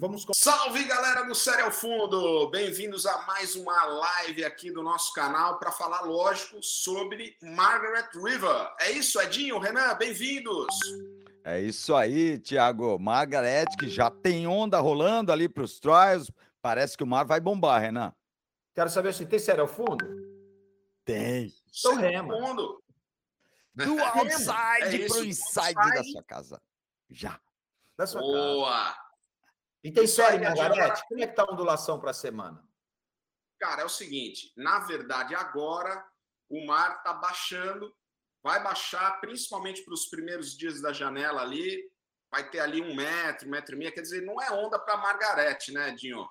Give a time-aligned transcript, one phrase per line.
[0.00, 2.48] Vamos Salve galera do Série ao Fundo!
[2.50, 8.72] Bem-vindos a mais uma live aqui do nosso canal para falar, lógico, sobre Margaret River.
[8.78, 10.68] É isso, Edinho, Renan, bem-vindos!
[11.42, 12.96] É isso aí, Thiago.
[12.96, 16.30] Margaret, que já tem onda rolando ali para os trials.
[16.62, 18.14] Parece que o mar vai bombar, Renan.
[18.76, 20.06] Quero saber se tem série ao fundo.
[21.04, 21.52] Tem.
[21.76, 22.38] Então rema.
[22.38, 22.80] Fundo.
[23.74, 26.62] Do outside é pro inside da sua casa.
[27.10, 27.40] Já.
[27.96, 28.70] Da sua Boa!
[28.70, 29.07] casa.
[29.88, 31.02] E tem série, Margarete?
[31.08, 32.62] Como é que tá a ondulação para a semana?
[33.58, 36.06] Cara, é o seguinte, na verdade, agora
[36.48, 37.90] o mar está baixando,
[38.42, 41.90] vai baixar principalmente para os primeiros dias da janela ali,
[42.30, 44.98] vai ter ali um metro, um metro e meio, quer dizer, não é onda para
[44.98, 46.28] Margarete, né, Dinho?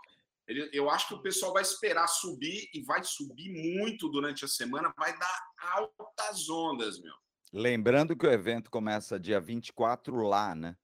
[0.48, 4.48] Ele, eu acho que o pessoal vai esperar subir e vai subir muito durante a
[4.48, 5.44] semana, vai dar
[5.74, 7.14] altas ondas, meu.
[7.52, 10.78] Lembrando que o evento começa dia 24 lá, né?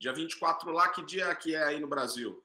[0.00, 2.42] Dia 24 lá, que dia que é aí no Brasil?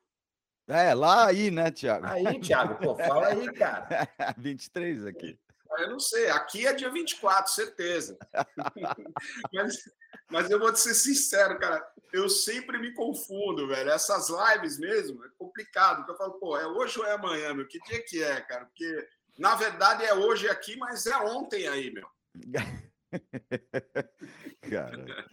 [0.68, 2.06] É, lá aí, né, Tiago?
[2.06, 3.88] Aí, Tiago, pô, fala aí, cara.
[4.38, 5.40] 23 aqui.
[5.78, 8.18] Eu não sei, aqui é dia 24, certeza.
[9.54, 9.90] mas,
[10.30, 13.90] mas eu vou te ser sincero, cara, eu sempre me confundo, velho.
[13.90, 17.68] Essas lives mesmo, é complicado, porque eu falo, pô, é hoje ou é amanhã, meu?
[17.68, 18.66] Que dia que é, cara?
[18.66, 19.08] Porque,
[19.38, 22.08] na verdade, é hoje aqui, mas é ontem aí, meu.
[24.70, 25.26] cara.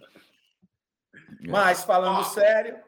[1.41, 2.83] Mas, falando Ó, sério.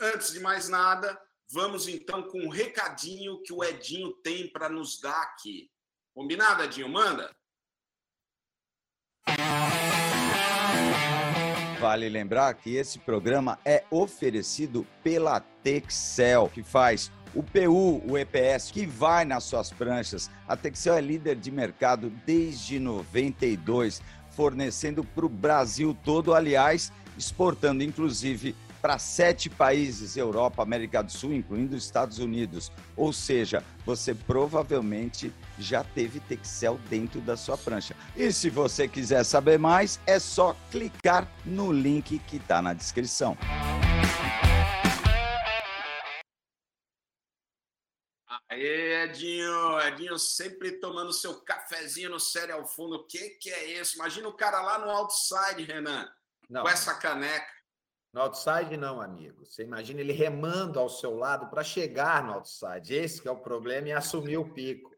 [0.00, 5.00] Antes de mais nada, vamos então com um recadinho que o Edinho tem para nos
[5.00, 5.70] dar aqui.
[6.14, 6.88] Combinado, Edinho?
[6.88, 7.30] Manda.
[11.80, 18.70] Vale lembrar que esse programa é oferecido pela Texel, que faz o PU, o EPS,
[18.70, 20.30] que vai nas suas pranchas.
[20.46, 27.82] A Texel é líder de mercado desde 92, fornecendo para o Brasil todo, aliás, exportando
[27.82, 32.72] inclusive para sete países, Europa, América do Sul, incluindo os Estados Unidos.
[32.96, 37.94] Ou seja, você provavelmente já teve Texel dentro da sua prancha.
[38.16, 43.38] E se você quiser saber mais, é só clicar no link que está na descrição.
[48.50, 52.96] Aê, Edinho, Edinho sempre tomando seu cafezinho no sério ao fundo.
[52.96, 53.94] O que, que é isso?
[53.94, 56.06] Imagina o cara lá no outside, Renan,
[56.52, 56.62] não.
[56.62, 57.50] com essa caneca.
[58.12, 59.44] No outside, não, amigo.
[59.46, 62.94] Você imagina ele remando ao seu lado para chegar no outside.
[62.94, 64.91] Esse é o problema e assumir o pico.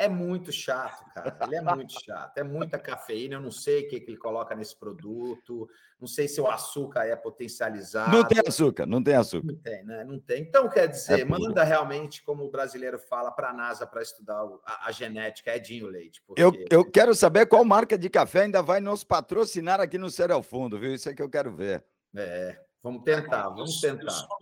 [0.00, 1.36] É muito chato, cara.
[1.42, 2.38] Ele é muito chato.
[2.38, 3.34] É muita cafeína.
[3.34, 5.68] Eu não sei o que, que ele coloca nesse produto.
[6.00, 8.10] Não sei se o açúcar é potencializado.
[8.10, 9.46] Não tem açúcar, não tem açúcar.
[9.46, 10.02] Não tem, né?
[10.02, 10.40] Não tem.
[10.40, 14.42] Então, quer dizer, é manda realmente, como o brasileiro fala, para a NASA para estudar
[14.64, 16.22] a, a, genética, é Dinho Leite.
[16.26, 16.40] Porque...
[16.40, 20.34] Eu, eu quero saber qual marca de café ainda vai nos patrocinar aqui no Sério
[20.34, 20.94] ao Fundo, viu?
[20.94, 21.84] Isso é que eu quero ver.
[22.16, 24.04] É, vamos tentar, vamos tentar.
[24.04, 24.38] Eu só,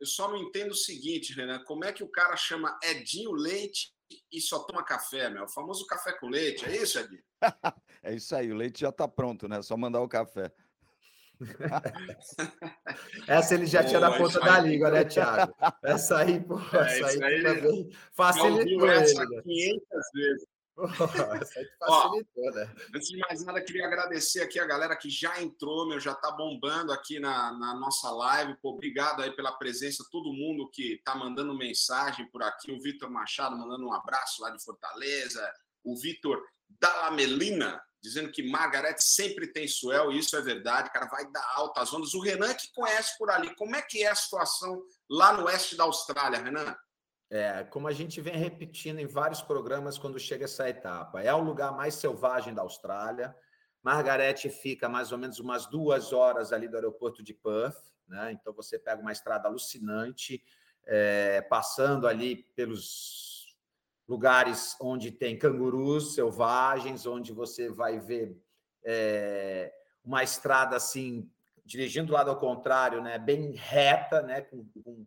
[0.00, 3.94] eu só não entendo o seguinte, Renan, como é que o cara chama Edinho Leite
[4.32, 5.44] e só toma café, meu?
[5.44, 7.22] O famoso café com leite, é isso, Edinho?
[8.02, 9.62] é isso aí, o leite já está pronto, né?
[9.62, 10.52] Só mandar o café.
[13.28, 15.54] essa ele já pô, tinha na ponta da língua, né, Thiago?
[15.84, 19.02] Essa aí, pô, é, essa aí, aí também facilitou ele.
[19.02, 20.00] Essa 500 né?
[20.14, 20.46] vezes.
[21.78, 22.74] facilitou, né?
[22.94, 26.30] Antes de mais nada, queria agradecer aqui a galera que já entrou, meu, já tá
[26.30, 28.56] bombando aqui na, na nossa live.
[28.60, 32.70] Pô, obrigado aí pela presença, todo mundo que tá mandando mensagem por aqui.
[32.72, 35.50] O Vitor Machado mandando um abraço lá de Fortaleza.
[35.82, 41.28] O Vitor Dalamelina dizendo que Margarete sempre tem suel, e isso é verdade, cara, vai
[41.30, 42.14] dar altas ondas.
[42.14, 45.76] O Renan que conhece por ali, como é que é a situação lá no oeste
[45.76, 46.76] da Austrália, Renan?
[47.28, 51.42] É, como a gente vem repetindo em vários programas quando chega essa etapa, é o
[51.42, 53.34] lugar mais selvagem da Austrália.
[53.82, 58.32] Margarete fica mais ou menos umas duas horas ali do aeroporto de Perth, né?
[58.32, 60.42] Então você pega uma estrada alucinante,
[60.84, 63.56] é, passando ali pelos
[64.08, 68.40] lugares onde tem cangurus selvagens, onde você vai ver
[68.84, 71.28] é, uma estrada assim,
[71.64, 73.18] dirigindo do lado ao contrário, né?
[73.18, 74.42] Bem reta, né?
[74.42, 75.04] Com, com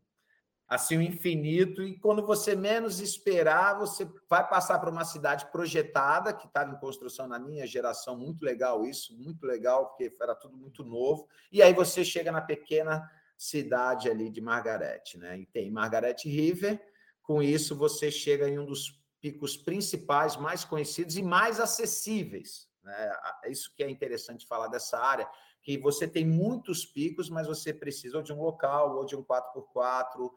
[0.69, 6.31] assim o infinito e quando você menos esperar você vai passar para uma cidade projetada
[6.31, 10.55] que estava em construção na minha geração muito legal isso muito legal porque era tudo
[10.55, 15.39] muito novo e aí você chega na pequena cidade ali de Margarete né?
[15.39, 16.79] E tem Margarete River
[17.23, 23.11] com isso você chega em um dos picos principais mais conhecidos e mais acessíveis né?
[23.43, 25.27] É isso que é interessante falar dessa área
[25.63, 30.29] que você tem muitos picos mas você precisa de um local ou de um 4x4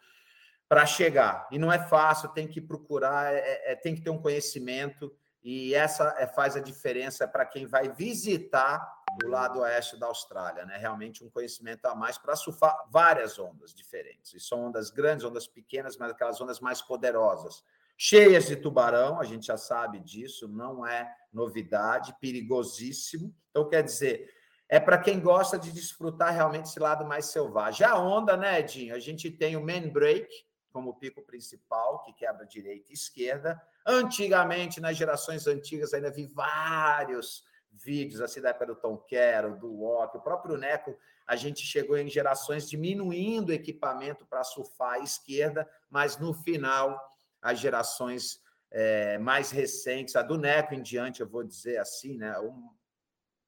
[0.72, 1.46] para chegar.
[1.50, 5.14] E não é fácil, tem que procurar, é, é, é, tem que ter um conhecimento,
[5.44, 8.82] e essa é, faz a diferença para quem vai visitar
[9.20, 10.78] do lado oeste da Austrália, né?
[10.78, 14.32] Realmente um conhecimento a mais para surfar várias ondas diferentes.
[14.32, 17.62] E são ondas grandes, ondas pequenas, mas aquelas ondas mais poderosas.
[17.98, 23.36] Cheias de tubarão, a gente já sabe disso, não é novidade, perigosíssimo.
[23.50, 24.32] Então, quer dizer,
[24.70, 27.86] é para quem gosta de desfrutar realmente esse lado mais selvagem.
[27.86, 28.94] A onda, né, Edinho?
[28.94, 30.26] A gente tem o main break
[30.72, 33.60] como pico principal, que quebra direita e esquerda.
[33.86, 39.72] Antigamente, nas gerações antigas, ainda vi vários vídeos assim da época do Tom Quero, do
[39.72, 40.96] Walk, o próprio Neco,
[41.26, 47.00] a gente chegou em gerações diminuindo o equipamento para surfar à esquerda, mas no final,
[47.40, 48.40] as gerações
[48.70, 52.38] é, mais recentes, a do Neco em diante, eu vou dizer assim, né?
[52.38, 52.70] Um,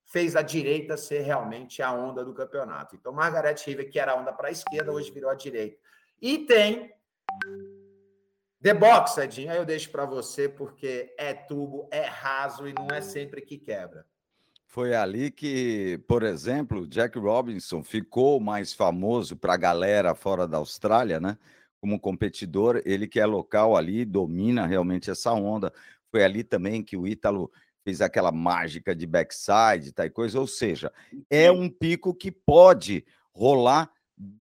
[0.05, 2.95] fez a direita ser realmente a onda do campeonato.
[2.95, 5.79] Então, Margaret River, que era a onda para a esquerda, hoje virou a direita.
[6.21, 6.95] E tem
[8.65, 12.89] The Box, Edinho, aí eu deixo para você, porque é tubo, é raso e não
[12.89, 14.07] é sempre que quebra.
[14.67, 20.57] Foi ali que, por exemplo, Jack Robinson ficou mais famoso para a galera fora da
[20.57, 21.39] Austrália, né?
[21.79, 25.73] Como competidor, ele que é local ali, domina realmente essa onda.
[26.11, 27.53] Foi ali também que o Ítalo
[27.85, 30.41] fez aquela mágica de backside, tal coisa.
[30.41, 30.91] Ou seja,
[31.31, 33.94] é um pico que pode rolar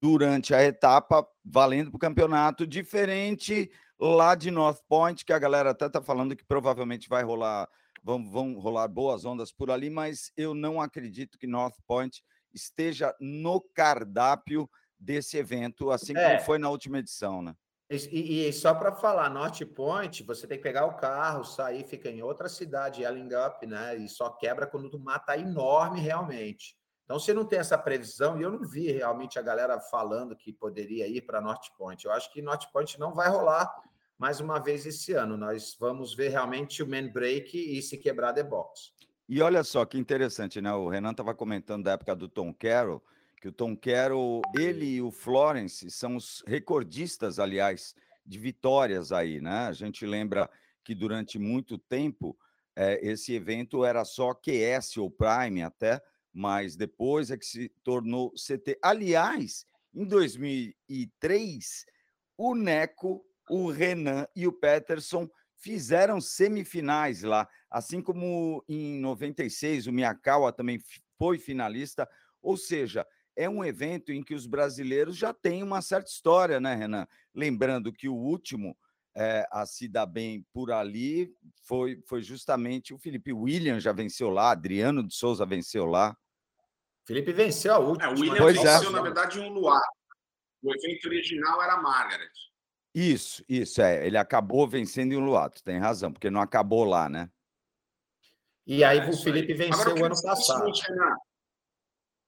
[0.01, 5.71] durante a etapa, valendo para o campeonato, diferente lá de North Point, que a galera
[5.71, 7.69] até está falando que provavelmente vai rolar
[8.07, 12.23] vão, vão rolar boas ondas por ali, mas eu não acredito que North Point
[12.55, 16.31] esteja no cardápio desse evento, assim é.
[16.31, 17.53] como foi na última edição, né?
[17.91, 22.09] E, e só para falar, North Point, você tem que pegar o carro, sair, fica
[22.09, 23.97] em outra cidade, Yelling Up, né?
[23.97, 26.77] E só quebra quando o mar tá enorme realmente.
[27.07, 30.53] Então, você não tem essa previsão, e eu não vi realmente a galera falando que
[30.53, 32.05] poderia ir para North Point.
[32.05, 33.73] Eu acho que North Point não vai rolar
[34.19, 35.37] mais uma vez esse ano.
[35.37, 38.93] Nós vamos ver realmente o man break e se quebrar the box.
[39.29, 40.73] E olha só que interessante, né?
[40.73, 43.01] O Renan estava comentando da época do Tom Carroll,
[43.41, 47.95] que o Tom Carroll, ele e o Florence são os recordistas, aliás,
[48.25, 49.69] de vitórias aí, né?
[49.69, 50.51] A gente lembra
[50.83, 52.37] que durante muito tempo
[52.75, 56.03] é, esse evento era só QS ou Prime até,
[56.37, 58.79] mas depois é que se tornou CT.
[58.83, 61.87] Aliás, em 2003,
[62.37, 69.93] o Neco o Renan e o Peterson fizeram semifinais lá, assim como em 96 o
[69.93, 70.79] Miyakawa também
[71.17, 72.07] foi finalista,
[72.43, 76.75] ou seja, é um evento em que os brasileiros já têm uma certa história, né,
[76.75, 77.07] Renan?
[77.35, 78.77] Lembrando que o último
[79.17, 84.29] é, a se dar bem por ali foi, foi justamente o Felipe William já venceu
[84.29, 86.15] lá, Adriano de Souza venceu lá.
[87.07, 88.11] Felipe venceu a última.
[88.11, 88.93] É, o William pois venceu, é.
[88.93, 89.83] na verdade, um luar.
[90.63, 92.31] O evento original era Margaret.
[92.93, 94.07] Isso, isso, é.
[94.07, 97.31] Ele acabou vencendo em Luato, tem razão, porque não acabou lá, né?
[98.67, 99.59] E aí é, o Felipe aí.
[99.59, 100.73] venceu o ano passado.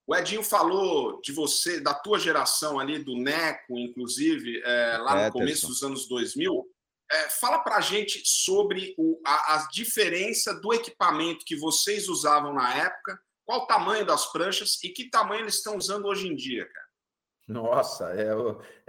[0.06, 5.32] O Edinho falou de você, da tua geração ali, do Neco, inclusive, é, lá no
[5.32, 6.64] começo dos anos 2000.
[7.10, 12.54] É, fala para a gente sobre o, a, a diferença do equipamento que vocês usavam
[12.54, 16.36] na época, qual o tamanho das pranchas e que tamanho eles estão usando hoje em
[16.36, 16.86] dia, cara.
[17.48, 18.28] Nossa, é,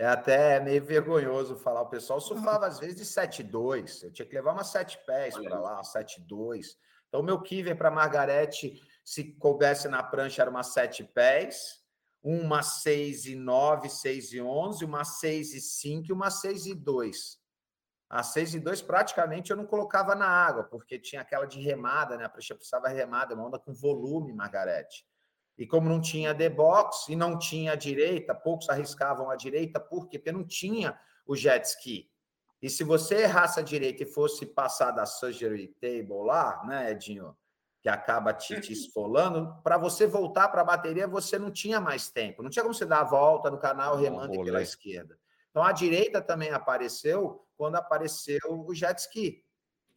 [0.03, 1.83] é até meio vergonhoso falar.
[1.83, 4.03] O pessoal surfava às vezes de 7,2.
[4.03, 6.75] Eu tinha que levar umas 7 pés para lá, 7,2.
[7.07, 11.79] Então, meu kiver para Margarete, se coubesse na prancha, era uma 7 pés,
[12.21, 16.75] uma 6 e 9, 6 e 11, uma 6 e 5 e uma 6 e
[16.75, 17.38] 2.
[18.09, 22.17] A 6 e 2 praticamente eu não colocava na água, porque tinha aquela de remada,
[22.17, 22.25] né?
[22.25, 25.05] A prancha precisava remada, uma onda com volume, Margarete.
[25.55, 29.79] E como não tinha the box e não tinha a direita, poucos arriscavam a direita,
[29.79, 30.17] por quê?
[30.17, 30.97] Porque não tinha
[31.27, 32.09] o jet ski.
[32.61, 37.37] E se você errasse a direita e fosse passar da surgery table lá, né, Edinho,
[37.81, 42.09] que acaba te, te esfolando, para você voltar para a bateria, você não tinha mais
[42.09, 42.41] tempo.
[42.41, 45.17] Não tinha como você dar a volta no canal remando pela esquerda.
[45.51, 49.43] Então a direita também apareceu quando apareceu o jet ski.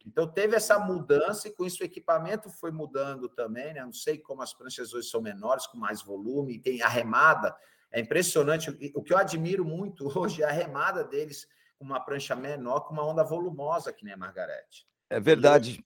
[0.05, 3.85] Então teve essa mudança e com isso o equipamento foi mudando também, né?
[3.85, 7.55] Não sei como as pranchas hoje são menores, com mais volume, tem a remada.
[7.89, 8.69] É impressionante.
[8.93, 11.47] O que eu admiro muito hoje é a remada deles
[11.79, 14.85] com uma prancha menor, com uma onda volumosa, que nem a Margarete.
[15.09, 15.81] É verdade.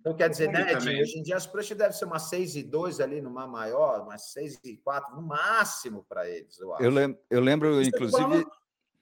[0.00, 2.62] Então, quer dizer, né, Edinho, hoje em dia as pranchas devem ser umas 6 e
[2.64, 6.82] 2 ali numa maior, umas 6 e 4 no máximo para eles, eu acho.
[6.82, 8.44] Eu lembro, eu lembro inclusive,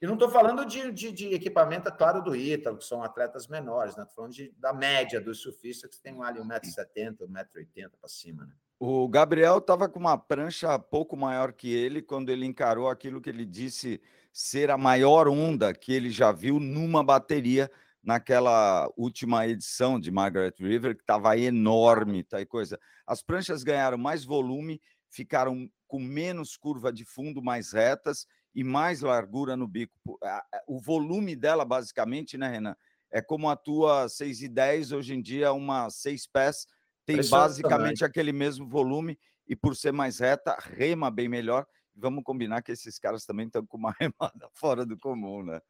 [0.00, 3.48] e não estou falando de, de, de, equipamento, é claro, do Ítalo, que são atletas
[3.48, 4.02] menores, né?
[4.02, 8.52] Estou falando de, da média dos surfistas, que tem ali 1,70m, 1,80m para cima, né?
[8.78, 13.28] O Gabriel estava com uma prancha pouco maior que ele quando ele encarou aquilo que
[13.28, 14.00] ele disse
[14.32, 17.68] ser a maior onda que ele já viu numa bateria
[18.00, 22.78] naquela última edição de Margaret River, que estava enorme, tá, e coisa.
[23.04, 28.28] As pranchas ganharam mais volume, ficaram com menos curva de fundo, mais retas
[28.58, 30.18] e mais largura no bico.
[30.66, 32.76] O volume dela, basicamente, né, Renan?
[33.08, 36.66] É como a tua 6 e 10, hoje em dia, uma 6 pés,
[37.06, 41.64] tem basicamente aquele mesmo volume e por ser mais reta, rema bem melhor.
[41.94, 45.60] Vamos combinar que esses caras também estão com uma remada fora do comum, né?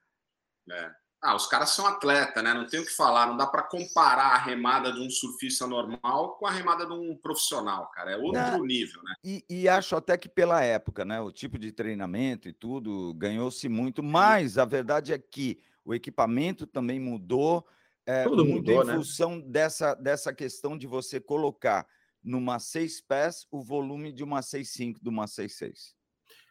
[0.71, 0.90] É.
[1.20, 2.54] Ah, os caras são atleta, né?
[2.54, 3.26] Não tem o que falar.
[3.26, 7.16] Não dá para comparar a remada de um surfista normal com a remada de um
[7.16, 8.12] profissional, cara.
[8.12, 8.58] É outro é.
[8.60, 9.14] nível, né?
[9.25, 11.20] E, e, acho até que pela época, né?
[11.20, 14.00] O tipo de treinamento e tudo ganhou-se muito.
[14.00, 17.66] Mas a verdade é que o equipamento também mudou.
[18.06, 18.94] É, tudo muito mudou, em né?
[18.94, 21.87] função dessa, dessa questão de você colocar
[22.22, 25.98] numa 6 pés o volume de uma 6.5, de uma 6.6.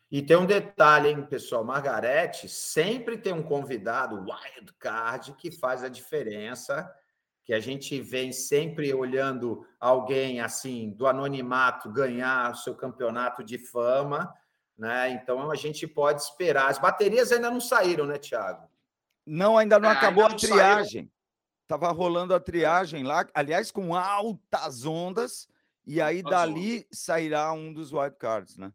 [0.10, 1.66] E tem um detalhe, hein, pessoal?
[1.66, 6.90] Margarete sempre tem um convidado wild card que faz a diferença,
[7.44, 13.58] que a gente vem sempre olhando alguém assim do anonimato ganhar o seu campeonato de
[13.58, 14.34] fama,
[14.78, 15.12] né?
[15.12, 16.70] Então a gente pode esperar.
[16.70, 18.70] As baterias ainda não saíram, né, Thiago?
[19.26, 21.12] Não, ainda não ah, acabou ainda não a triagem.
[21.68, 25.50] Tava rolando a triagem lá, aliás, com altas ondas,
[25.86, 28.72] e aí dali sairá um dos wild cards, né?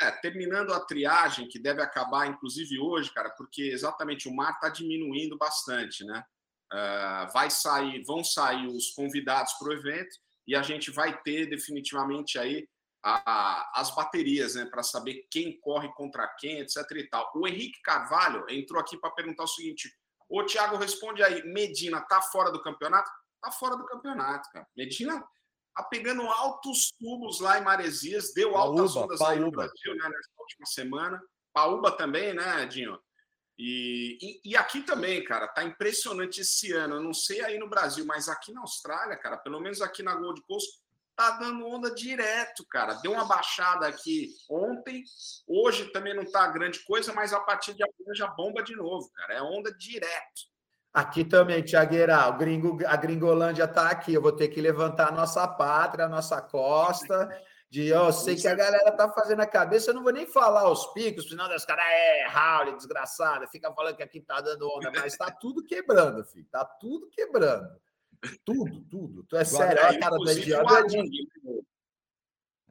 [0.00, 4.68] É, terminando a triagem, que deve acabar, inclusive hoje, cara, porque exatamente o mar está
[4.68, 6.22] diminuindo bastante, né?
[6.70, 11.46] Uh, vai sair, vão sair os convidados para o evento e a gente vai ter
[11.46, 12.68] definitivamente aí
[13.02, 16.78] a, a, as baterias, né, para saber quem corre contra quem, etc.
[16.96, 17.30] e tal.
[17.36, 19.90] O Henrique Carvalho entrou aqui para perguntar o seguinte:
[20.28, 23.08] Ô Thiago, responde aí, Medina tá fora do campeonato?
[23.40, 24.66] Tá fora do campeonato, cara.
[24.76, 25.24] Medina
[25.76, 29.34] Tá pegando altos tubos lá em Maresias, deu altas Paúba, ondas Paúba.
[29.34, 31.22] aí no Brasil, né, nessa última semana.
[31.52, 32.98] Paúba também, né, Dinho?
[33.58, 36.96] E, e, e, aqui também, cara, tá impressionante esse ano.
[36.96, 40.14] Eu não sei aí no Brasil, mas aqui na Austrália, cara, pelo menos aqui na
[40.14, 40.80] Gold Coast,
[41.14, 42.94] tá dando onda direto, cara.
[42.94, 45.04] Deu uma baixada aqui ontem,
[45.46, 49.10] hoje também não tá grande coisa, mas a partir de amanhã já bomba de novo,
[49.12, 49.34] cara.
[49.34, 50.42] É onda direto.
[50.96, 54.14] Aqui também, Tiagueira, o gringo, a Gringolândia está aqui.
[54.14, 57.28] Eu vou ter que levantar a nossa pátria, a nossa costa.
[57.68, 60.70] De, eu sei que a galera tá fazendo a cabeça, eu não vou nem falar
[60.70, 64.90] os picos, senão das caras, é, Raul, desgraçada, fica falando que aqui tá dando onda,
[64.90, 67.78] mas tá tudo quebrando, filho, tá tudo quebrando.
[68.42, 69.24] Tudo, tudo.
[69.24, 70.86] Tu é sério, a cara do idiota.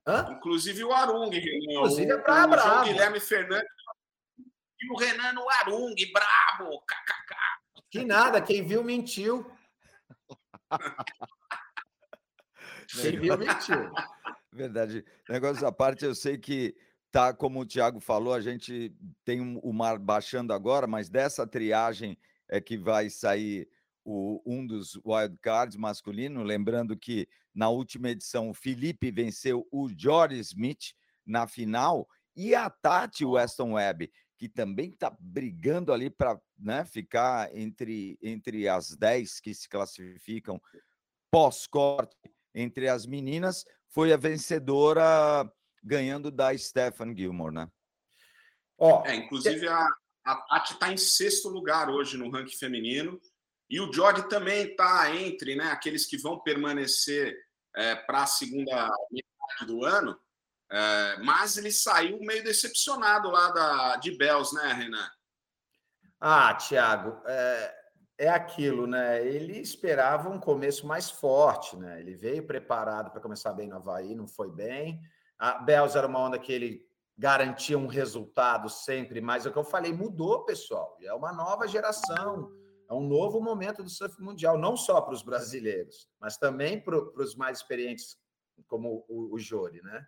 [0.08, 0.28] Hã?
[0.32, 2.86] Inclusive o Arung, Inclusive é pra brabo.
[2.86, 3.70] Guilherme Fernandes
[4.82, 7.55] e o Renan no Arung, brabo, kkk.
[7.96, 9.50] Que nada, quem viu mentiu.
[12.90, 13.90] quem viu mentiu.
[14.52, 15.06] Verdade.
[15.30, 16.76] Negócio à parte, eu sei que
[17.10, 22.18] tá, como o Thiago falou, a gente tem o mar baixando agora, mas dessa triagem
[22.50, 23.66] é que vai sair
[24.04, 26.44] o, um dos wildcards masculino.
[26.44, 30.94] Lembrando que na última edição o Felipe venceu o Jory Smith
[31.26, 37.56] na final e a Tati Weston Webb que também está brigando ali para né, ficar
[37.56, 40.62] entre, entre as 10 que se classificam
[41.32, 42.16] pós-corte
[42.54, 45.50] entre as meninas, foi a vencedora
[45.84, 47.70] ganhando da Stephen Gilmore, né?
[48.78, 49.88] Ó, é, inclusive a,
[50.26, 53.22] a Tati está em sexto lugar hoje no ranking feminino
[53.70, 57.38] e o Jorge também está entre né, aqueles que vão permanecer
[57.76, 60.20] é, para a segunda metade do ano.
[60.72, 65.10] É, mas ele saiu meio decepcionado lá da, de Bells, né, Renan?
[66.20, 67.76] Ah, Thiago, é,
[68.18, 69.26] é aquilo, né?
[69.26, 72.00] Ele esperava um começo mais forte, né?
[72.00, 75.00] Ele veio preparado para começar bem no Havaí, não foi bem.
[75.38, 76.86] A Bells era uma onda que ele
[77.18, 80.98] garantia um resultado sempre, mas é o que eu falei, mudou, pessoal.
[81.02, 82.52] É uma nova geração,
[82.90, 86.98] é um novo momento do surf mundial, não só para os brasileiros, mas também para
[86.98, 88.18] os mais experientes,
[88.68, 90.06] como o, o Jori, né?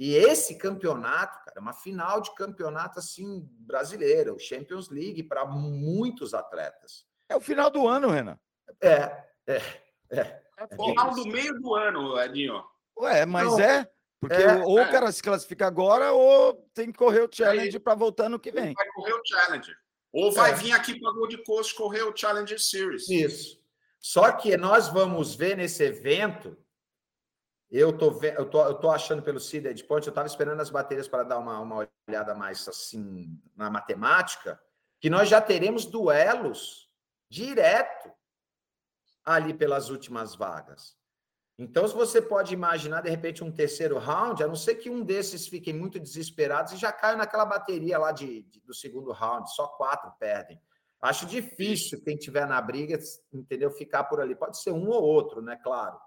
[0.00, 6.32] E esse campeonato, cara, é uma final de campeonato assim brasileiro, Champions League para muitos
[6.32, 7.04] atletas.
[7.28, 8.38] É o final do ano, Renan.
[8.80, 9.62] É, é,
[10.10, 10.42] é.
[10.56, 12.64] É o final do meio do ano, Edinho.
[12.98, 13.90] Ué, mas Não, é.
[14.18, 14.88] Porque é, ou é.
[14.88, 18.50] o cara se classifica agora ou tem que correr o challenge para voltar no que
[18.50, 18.72] vem.
[18.72, 19.70] Vai correr o challenge.
[20.14, 20.54] Ou vai é.
[20.54, 23.06] vir aqui para Gold Coast correr o Challenger Series.
[23.06, 23.60] Isso.
[24.00, 26.56] Só que nós vamos ver nesse evento
[27.70, 31.06] eu tô, eu tô, eu tô achando pelo Seeded Point, eu estava esperando as baterias
[31.06, 34.60] para dar uma, uma olhada mais assim na matemática,
[35.00, 36.90] que nós já teremos duelos
[37.28, 38.10] direto
[39.24, 40.98] ali pelas últimas vagas.
[41.56, 45.04] Então, se você pode imaginar, de repente, um terceiro round, a não ser que um
[45.04, 49.54] desses fiquem muito desesperados e já caia naquela bateria lá de, de do segundo round,
[49.54, 50.60] só quatro perdem.
[51.02, 52.98] Acho difícil quem tiver na briga,
[53.32, 54.34] entendeu, ficar por ali.
[54.34, 55.56] Pode ser um ou outro, né?
[55.62, 55.98] Claro.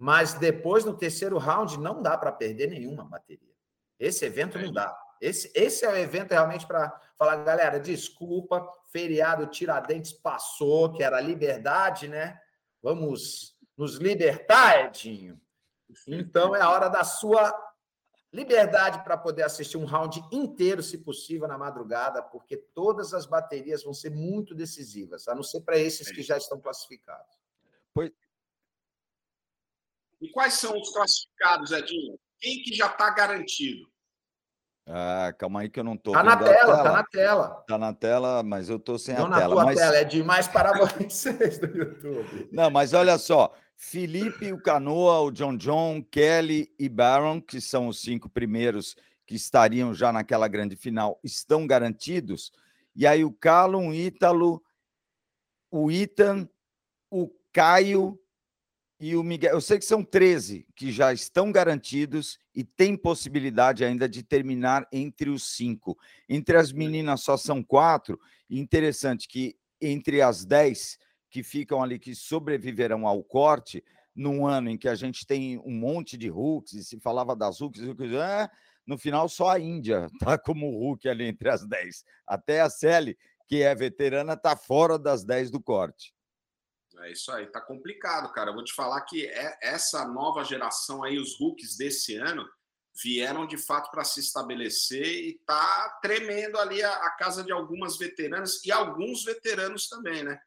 [0.00, 3.54] Mas depois, no terceiro round, não dá para perder nenhuma bateria.
[3.98, 4.98] Esse evento não dá.
[5.20, 11.18] Esse, esse é o evento realmente para falar, galera, desculpa, feriado Tiradentes passou, que era
[11.18, 12.40] a liberdade, né?
[12.82, 15.38] Vamos nos libertar, Edinho.
[16.08, 17.54] Então é a hora da sua
[18.32, 23.82] liberdade para poder assistir um round inteiro, se possível, na madrugada, porque todas as baterias
[23.82, 27.38] vão ser muito decisivas, a não ser para esses que já estão classificados.
[27.92, 28.10] Pois...
[30.20, 32.18] E quais são os classificados, Edinho?
[32.38, 33.90] Quem que já está garantido?
[34.86, 36.12] Ah, calma aí que eu não estou.
[36.12, 37.64] Tá na tela, tela, tá na tela.
[37.68, 39.54] Tá na tela, mas eu estou sem não a tela.
[39.54, 39.78] Na tua mas...
[39.78, 42.48] tela, é demais para vocês do YouTube.
[42.50, 47.88] Não, mas olha só, Felipe, o Canoa, o John John, Kelly e Baron, que são
[47.88, 48.96] os cinco primeiros
[49.26, 52.50] que estariam já naquela grande final, estão garantidos.
[52.96, 54.60] E aí o Callum, o Ítalo,
[55.70, 56.48] o Ethan,
[57.08, 58.18] o Caio
[59.00, 59.54] e o Miguel.
[59.54, 64.86] Eu sei que são 13 que já estão garantidos e tem possibilidade ainda de terminar
[64.92, 65.98] entre os cinco.
[66.28, 68.20] Entre as meninas só são quatro.
[68.48, 70.98] E interessante que entre as dez
[71.30, 73.82] que ficam ali, que sobreviverão ao corte,
[74.14, 77.60] num ano em que a gente tem um monte de Hulks, e se falava das
[77.60, 78.50] Hulks, é,
[78.84, 82.04] no final só a Índia está como Hulk ali entre as 10.
[82.26, 83.16] Até a Sally,
[83.48, 86.12] que é veterana, está fora das 10 do corte.
[87.02, 88.50] É isso aí, tá complicado, cara.
[88.50, 92.46] Eu vou te falar que é essa nova geração aí, os Hulks desse ano,
[93.02, 97.96] vieram de fato para se estabelecer e tá tremendo ali a, a, casa de algumas
[97.96, 100.38] veteranas e alguns veteranos também, né?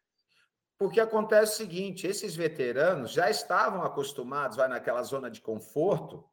[0.77, 6.23] Porque acontece o seguinte: esses veteranos já estavam acostumados, vai naquela zona de conforto,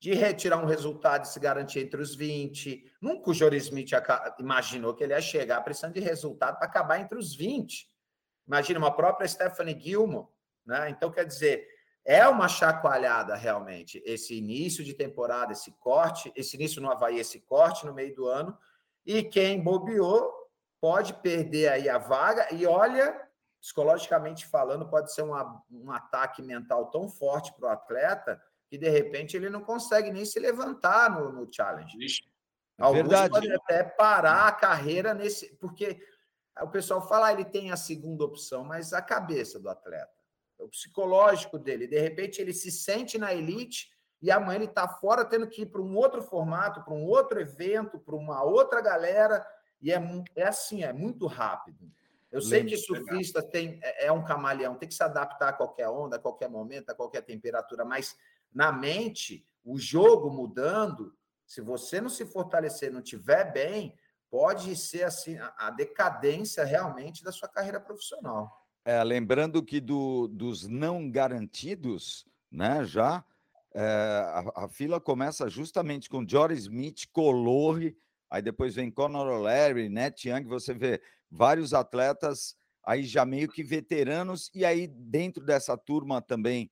[0.00, 2.92] de retirar um resultado e se garantir entre os 20.
[3.00, 3.90] Nunca o Jory Smith
[4.38, 7.91] imaginou que ele ia chegar precisando de resultado para acabar entre os 20.
[8.46, 10.28] Imagina uma própria Stephanie Gilmore,
[10.66, 10.90] né?
[10.90, 11.66] Então, quer dizer,
[12.04, 17.40] é uma chacoalhada realmente esse início de temporada, esse corte, esse início no Havaí, esse
[17.40, 18.56] corte no meio do ano,
[19.06, 20.32] e quem bobeou
[20.80, 23.28] pode perder aí a vaga, e olha
[23.60, 28.88] psicologicamente falando, pode ser uma, um ataque mental tão forte para o atleta que de
[28.88, 31.96] repente ele não consegue nem se levantar no, no challenge.
[32.76, 33.30] É Alguns verdade.
[33.30, 35.54] podem até parar a carreira nesse.
[35.56, 36.02] Porque
[36.60, 40.12] o pessoal fala, ah, ele tem a segunda opção, mas a cabeça do atleta,
[40.58, 45.24] o psicológico dele, de repente ele se sente na elite e amanhã ele está fora
[45.24, 49.44] tendo que ir para um outro formato, para um outro evento, para uma outra galera,
[49.80, 50.00] e é,
[50.36, 51.90] é assim, é muito rápido.
[52.30, 55.88] Eu sei que surfista tem, é, é um camaleão, tem que se adaptar a qualquer
[55.88, 58.16] onda, a qualquer momento, a qualquer temperatura, mas
[58.54, 61.14] na mente, o jogo mudando,
[61.46, 63.94] se você não se fortalecer, não tiver bem,
[64.32, 68.50] pode ser assim a decadência realmente da sua carreira profissional.
[68.82, 73.22] É, lembrando que do, dos não garantidos, né, já
[73.74, 77.94] é, a, a, fila começa justamente com Jory Smith, Colore,
[78.30, 83.62] aí depois vem Conor O'Leary, Net Young, você vê vários atletas aí já meio que
[83.62, 86.70] veteranos, e aí dentro dessa turma também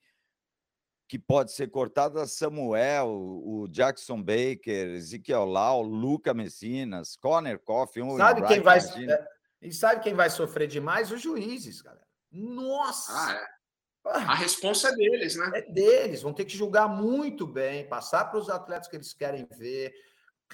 [1.10, 8.46] que pode ser cortada, Samuel, o Jackson Baker, Ezequiel Lau, Luca Messinas, Conor Coffey, sabe
[8.46, 9.26] quem vai é,
[9.60, 11.10] e sabe quem vai sofrer demais?
[11.10, 12.06] Os juízes, galera.
[12.30, 13.12] Nossa!
[13.12, 13.34] Ah,
[14.06, 14.18] é.
[14.18, 15.50] A resposta é deles, né?
[15.52, 19.48] É deles, vão ter que julgar muito bem, passar para os atletas que eles querem
[19.58, 19.92] ver,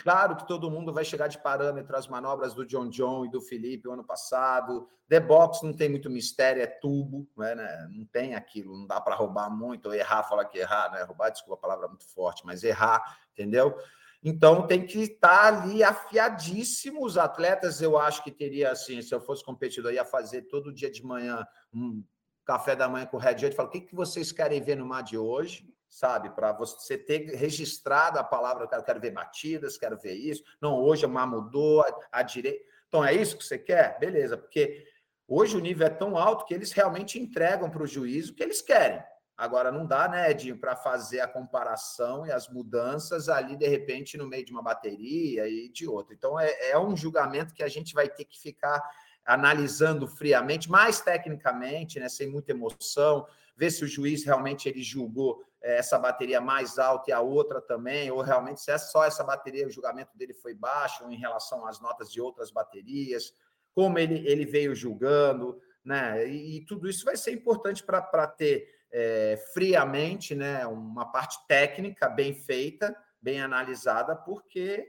[0.02, 3.40] Claro que todo mundo vai chegar de parâmetro as manobras do John John e do
[3.40, 4.88] Felipe o ano passado.
[5.08, 7.54] The Box não tem muito mistério, é tubo, né?
[7.54, 7.88] né?
[7.90, 11.02] não tem aquilo, não dá para roubar muito, ou errar, falar que errar, né?
[11.02, 13.74] Roubar, desculpa, a palavra é muito forte, mas errar, entendeu?
[14.22, 17.04] Então tem que estar ali afiadíssimo.
[17.04, 20.90] Os atletas, eu acho que teria assim, se eu fosse competidor, ia fazer todo dia
[20.90, 22.04] de manhã um
[22.44, 24.84] café da manhã com o Red Jet, fala: o que, que vocês querem ver no
[24.84, 25.66] mar de hoje?
[25.88, 26.30] Sabe?
[26.30, 30.42] Para você ter registrado a palavra, eu quero ver batidas, quero ver isso.
[30.60, 32.64] Não, hoje a mar mudou, a, a direita.
[32.88, 33.98] Então, é isso que você quer?
[33.98, 34.86] Beleza, porque
[35.26, 38.42] hoje o nível é tão alto que eles realmente entregam para o juiz o que
[38.42, 39.02] eles querem.
[39.36, 44.16] Agora, não dá, né, Edinho, para fazer a comparação e as mudanças ali, de repente,
[44.16, 46.14] no meio de uma bateria e de outra.
[46.14, 48.82] Então, é, é um julgamento que a gente vai ter que ficar
[49.26, 55.44] analisando friamente, mais tecnicamente, né, sem muita emoção, ver se o juiz realmente ele julgou
[55.74, 59.66] essa bateria mais alta e a outra também, ou realmente se é só essa bateria,
[59.66, 63.32] o julgamento dele foi baixo em relação às notas de outras baterias,
[63.74, 66.26] como ele, ele veio julgando, né?
[66.28, 72.08] E, e tudo isso vai ser importante para ter é, friamente né, uma parte técnica
[72.08, 74.86] bem feita, bem analisada, porque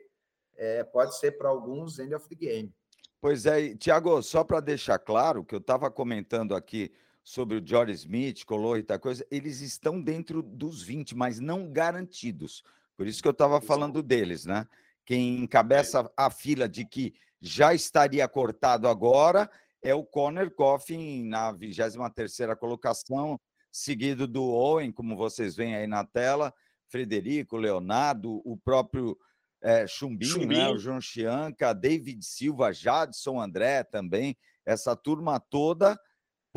[0.55, 2.73] é, pode ser para alguns end of the game.
[3.19, 6.93] Pois é, Tiago, só para deixar claro que eu estava comentando aqui
[7.27, 11.69] sobre o Jory Smith, Color e tal coisa, eles estão dentro dos 20, mas não
[11.69, 12.63] garantidos.
[12.95, 14.65] Por isso que eu estava falando deles, né?
[15.05, 19.51] Quem encabeça a fila de que já estaria cortado agora
[19.83, 23.37] é o Conor Coffin na 23ª colocação,
[23.69, 26.53] seguido do Owen, como vocês veem aí na tela,
[26.87, 29.17] Frederico, Leonardo, o próprio
[29.61, 30.61] é, Chumbinho, Chumbinho.
[30.61, 35.99] Né, o João Chianca, David Silva, Jadson André também, essa turma toda,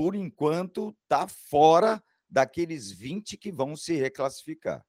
[0.01, 4.83] por enquanto, está fora daqueles 20 que vão se reclassificar.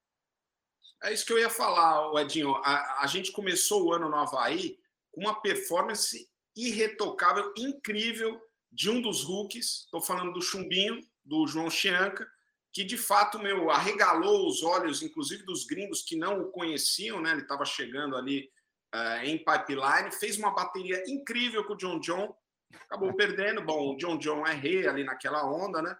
[1.02, 2.54] É isso que eu ia falar, Edinho.
[2.64, 4.78] A, a gente começou o ano no Havaí
[5.10, 9.82] com uma performance irretocável, incrível, de um dos rookies.
[9.84, 12.26] Estou falando do Chumbinho, do João Chianca,
[12.72, 17.32] que de fato meu arregalou os olhos, inclusive dos gringos que não o conheciam, né?
[17.32, 18.48] Ele estava chegando ali
[18.94, 22.34] uh, em pipeline, fez uma bateria incrível com o John John,
[22.74, 23.62] acabou perdendo.
[23.62, 25.96] Bom, o John John é rei ali naquela onda, né?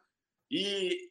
[0.50, 1.11] E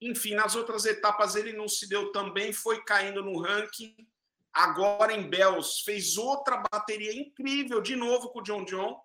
[0.00, 3.94] enfim, nas outras etapas ele não se deu tão bem, foi caindo no ranking.
[4.52, 9.00] Agora em Bells fez outra bateria incrível de novo com o John John,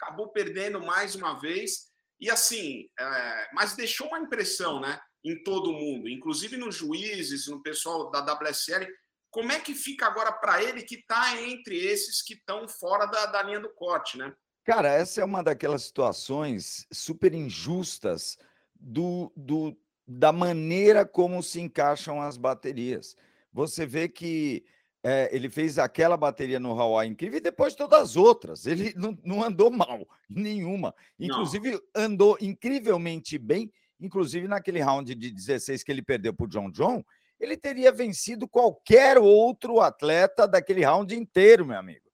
[0.00, 1.90] acabou perdendo mais uma vez.
[2.18, 4.98] E assim, é, mas deixou uma impressão, né?
[5.26, 8.86] em todo mundo, inclusive nos juízes, no pessoal da WSL.
[9.28, 13.26] Como é que fica agora para ele que está entre esses que estão fora da,
[13.26, 14.32] da linha do corte, né?
[14.66, 18.36] Cara, essa é uma daquelas situações super injustas
[18.74, 19.74] do, do,
[20.06, 23.16] da maneira como se encaixam as baterias.
[23.52, 24.64] Você vê que
[25.02, 28.66] é, ele fez aquela bateria no Hawaii incrível e depois todas as outras.
[28.66, 30.94] Ele não, não andou mal, nenhuma.
[31.18, 31.80] Inclusive, não.
[31.94, 37.04] andou incrivelmente bem inclusive naquele round de 16 que ele perdeu para o John John,
[37.38, 42.05] ele teria vencido qualquer outro atleta daquele round inteiro, meu amigo.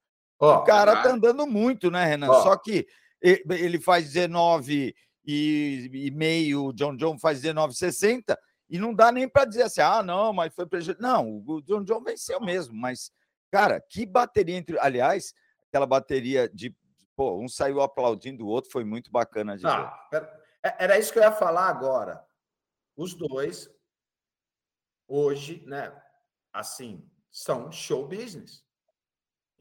[0.45, 2.29] Oh, o cara tá andando muito, né, Renan?
[2.29, 2.43] Oh.
[2.43, 2.85] Só que
[3.23, 4.93] ele faz 19
[5.25, 8.37] e, e meio, o John John faz 19,60
[8.69, 11.01] e não dá nem para dizer assim, ah, não, mas foi prejudicado.
[11.01, 13.13] Não, o John John venceu mesmo, mas,
[13.53, 14.77] cara, que bateria entre.
[14.81, 15.33] Aliás,
[15.69, 16.77] aquela bateria de.
[17.15, 19.93] Pô, um saiu aplaudindo o outro, foi muito bacana de ah.
[20.11, 22.21] Pera, era isso que eu ia falar agora.
[22.97, 23.71] Os dois,
[25.07, 25.95] hoje, né?
[26.53, 28.65] Assim, são show business.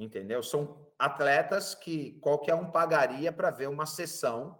[0.01, 0.41] Entendeu?
[0.41, 4.59] São atletas que qualquer um pagaria para ver uma sessão,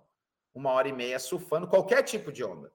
[0.53, 2.71] uma hora e meia surfando, qualquer tipo de onda.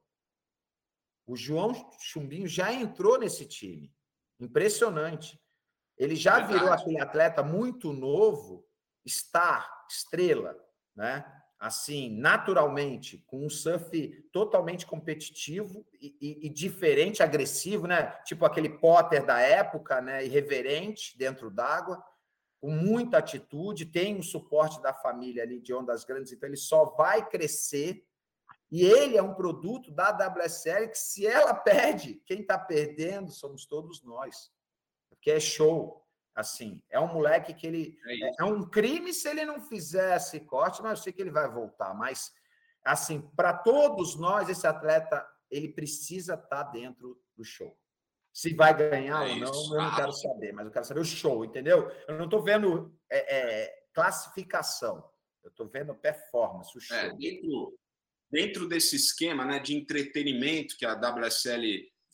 [1.25, 3.95] O João Chumbinho já entrou nesse time.
[4.41, 5.41] Impressionante.
[5.97, 8.67] Ele já virou aquele atleta muito novo,
[9.07, 10.57] star, estrela,
[10.95, 11.25] né?
[11.59, 18.07] assim, naturalmente, com um surf totalmente competitivo e, e, e, diferente, agressivo, né?
[18.25, 20.25] Tipo aquele Potter da época, né?
[20.25, 22.03] Irreverente dentro d'água,
[22.67, 26.85] com muita atitude, tem um suporte da família ali de ondas grandes, então ele só
[26.85, 28.05] vai crescer.
[28.73, 33.67] E ele é um produto da WSL que, se ela perde, quem está perdendo somos
[33.67, 34.51] todos nós.
[35.09, 36.05] Porque é show.
[36.35, 37.97] Assim, é um moleque que ele.
[38.05, 41.31] É, é, é, um crime se ele não fizesse corte, mas eu sei que ele
[41.31, 41.95] vai voltar.
[41.95, 42.33] Mas,
[42.85, 47.79] assim, para todos nós, esse atleta, ele precisa estar tá dentro do show.
[48.37, 51.05] Se vai ganhar é ou não, eu não quero saber, mas eu quero saber o
[51.07, 51.91] show, entendeu?
[52.07, 55.03] Eu não estou vendo é, é, classificação,
[55.43, 57.17] eu estou vendo performance, o é, show.
[57.17, 57.79] dentro,
[58.31, 61.63] dentro desse esquema né, de entretenimento que a WSL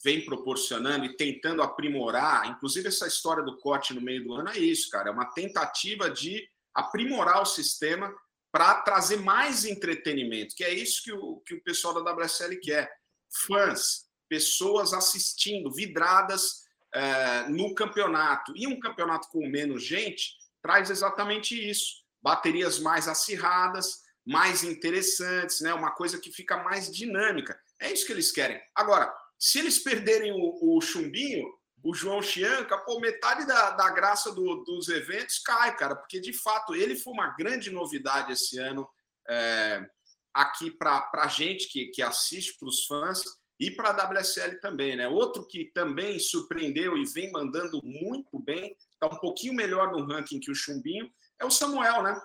[0.04, 4.58] vem proporcionando e tentando aprimorar, inclusive essa história do corte no meio do ano é
[4.58, 8.14] isso, cara, é uma tentativa de aprimorar o sistema
[8.52, 12.96] para trazer mais entretenimento, que é isso que o, que o pessoal da WSL quer.
[13.44, 16.62] Fãs, pessoas assistindo, vidradas
[16.94, 18.54] é, no campeonato.
[18.56, 22.02] E um campeonato com menos gente traz exatamente isso.
[22.22, 25.74] Baterias mais acirradas, mais interessantes, né?
[25.74, 27.60] uma coisa que fica mais dinâmica.
[27.78, 28.58] É isso que eles querem.
[28.74, 31.46] Agora, se eles perderem o, o chumbinho,
[31.84, 36.32] o João Chianca, pô, metade da, da graça do, dos eventos cai, cara, porque de
[36.32, 38.88] fato ele foi uma grande novidade esse ano
[39.28, 39.84] é,
[40.32, 44.96] aqui para a gente que, que assiste, para os fãs e para a WSL também,
[44.96, 45.06] né?
[45.06, 50.40] Outro que também surpreendeu e vem mandando muito bem, está um pouquinho melhor no ranking
[50.40, 52.20] que o Chumbinho, é o Samuel, né?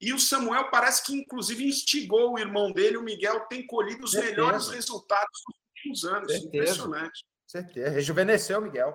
[0.00, 4.14] E o Samuel parece que, inclusive, instigou o irmão dele, o Miguel, tem colhido os
[4.14, 5.42] melhores resultados
[5.76, 6.32] últimos anos.
[6.32, 6.46] Certeza.
[6.46, 7.26] Impressionante.
[7.46, 7.90] Certeza.
[7.90, 8.94] Rejuvenesceu, Miguel.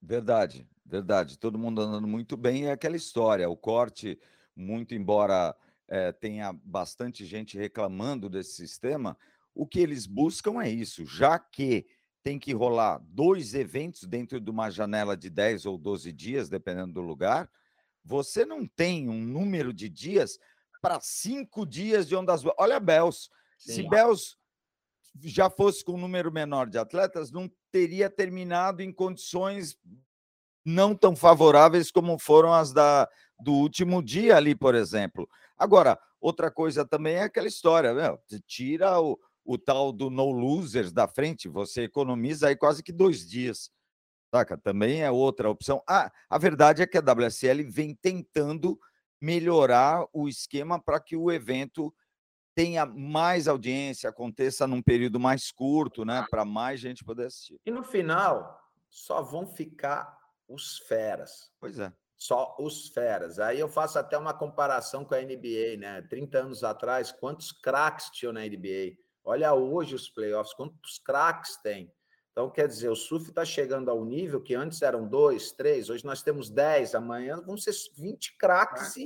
[0.00, 1.38] Verdade, verdade.
[1.38, 2.68] Todo mundo andando muito bem.
[2.68, 3.46] É aquela história.
[3.50, 4.18] O corte,
[4.56, 5.54] muito embora
[5.86, 9.18] é, tenha bastante gente reclamando desse sistema,
[9.54, 11.86] o que eles buscam é isso, já que
[12.22, 16.94] tem que rolar dois eventos dentro de uma janela de 10 ou 12 dias, dependendo
[16.94, 17.50] do lugar,
[18.02, 20.38] você não tem um número de dias
[20.80, 22.42] para cinco dias de ondas.
[22.58, 23.30] Olha, Bels.
[23.58, 24.36] Se Bels
[25.22, 29.78] já fosse com um número menor de atletas, não teria terminado em condições
[30.64, 35.28] não tão favoráveis como foram as da, do último dia ali, por exemplo.
[35.58, 40.92] Agora, outra coisa também é aquela história, meu, tira o, o tal do no losers
[40.92, 43.70] da frente, você economiza aí quase que dois dias.
[44.34, 44.56] Saca?
[44.58, 45.82] Também é outra opção.
[45.88, 48.78] Ah, a verdade é que a WSL vem tentando
[49.20, 51.94] melhorar o esquema para que o evento
[52.54, 56.24] tenha mais audiência, aconteça num período mais curto, né?
[56.30, 57.60] Para mais gente poder assistir.
[57.66, 60.16] E no final, só vão ficar
[60.48, 61.50] os feras.
[61.58, 61.92] Pois é.
[62.16, 63.38] Só os feras.
[63.38, 66.02] Aí eu faço até uma comparação com a NBA, né?
[66.02, 68.96] 30 anos atrás, quantos craques tinham na NBA?
[69.24, 71.90] Olha hoje os playoffs, quantos craques tem.
[72.30, 76.04] Então, quer dizer, o surf está chegando ao nível que antes eram dois, três, hoje
[76.04, 79.02] nós temos dez, amanhã vão ser 20 craques, é.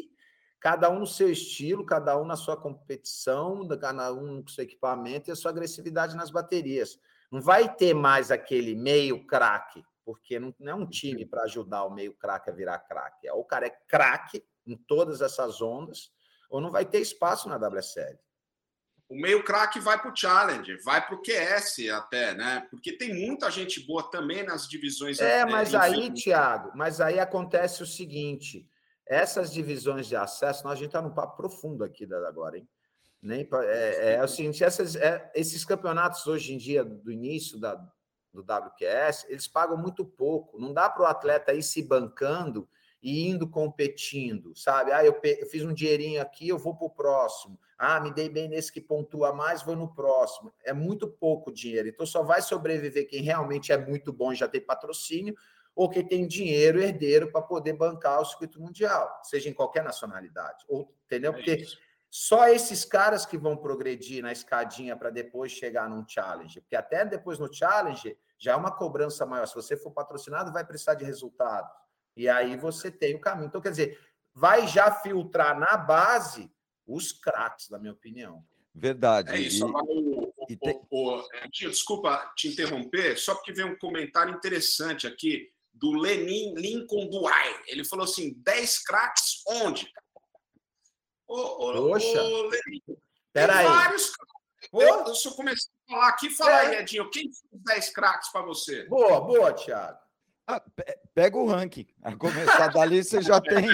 [0.59, 5.28] cada um no seu estilo, cada um na sua competição, cada um com seu equipamento
[5.28, 6.98] e a sua agressividade nas baterias.
[7.31, 11.85] Não vai ter mais aquele meio craque, porque não, não é um time para ajudar
[11.85, 13.28] o meio craque a virar craque.
[13.28, 16.11] Ou o cara é craque em todas essas ondas,
[16.48, 18.18] ou não vai ter espaço na WSL.
[19.09, 22.66] O meio craque vai para o Challenger, vai para o QS até, né?
[22.71, 25.18] Porque tem muita gente boa também nas divisões.
[25.18, 28.68] É, mas é, aí, Thiago, mas aí acontece o seguinte:
[29.07, 32.68] essas divisões de acesso, nós, a gente está num papo profundo aqui agora, hein?
[33.21, 37.75] Nem, é, é, o seguinte: essas, é, esses campeonatos hoje em dia, do início da,
[38.33, 40.59] do WQS, eles pagam muito pouco.
[40.59, 42.68] Não dá para o atleta ir se bancando
[43.02, 44.92] e indo competindo, sabe?
[44.92, 47.58] Ah, eu, eu fiz um dinheirinho aqui, eu vou para o próximo.
[47.78, 50.52] Ah, me dei bem nesse que pontua mais, vou no próximo.
[50.64, 51.88] É muito pouco dinheiro.
[51.88, 55.37] Então só vai sobreviver quem realmente é muito bom e já tem patrocínio,
[55.74, 60.64] ou quem tem dinheiro herdeiro para poder bancar o circuito mundial, seja em qualquer nacionalidade.
[60.68, 61.32] Ou, entendeu?
[61.32, 61.64] É Porque
[62.11, 67.04] só esses caras que vão progredir na escadinha para depois chegar num challenge, porque até
[67.04, 69.46] depois no challenge já é uma cobrança maior.
[69.46, 71.70] Se você for patrocinado, vai precisar de resultado.
[72.18, 73.46] E aí você tem o caminho.
[73.46, 73.96] Então, quer dizer,
[74.35, 76.50] vai já filtrar na base
[76.85, 78.44] os craques, na minha opinião.
[78.74, 79.31] Verdade.
[79.31, 79.64] É isso.
[79.64, 79.70] E...
[79.70, 80.81] O, o, tem...
[80.90, 87.09] o, é, desculpa te interromper, só porque veio um comentário interessante aqui do Lenin Lincoln
[87.09, 87.62] Duay.
[87.68, 89.88] Ele falou assim: 10 craques onde?
[91.28, 92.20] Ô, Poxa.
[92.20, 92.50] Ô,
[93.33, 93.64] Peraí.
[93.64, 94.12] Vários
[94.72, 96.66] eu, eu só comecei a falar aqui, fala é.
[96.66, 98.85] aí, Edinho, quem são os 10 craques para você?
[98.87, 100.08] Boa, boa, Thiago.
[100.50, 100.62] Ah,
[101.14, 101.87] pega o ranking.
[102.02, 103.66] A começar dali, você já tem,